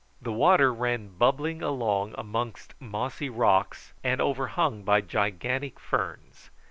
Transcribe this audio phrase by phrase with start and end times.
[0.19, 6.49] The water ran bubbling along amongst mossy rocks, and overhung by gigantic ferns.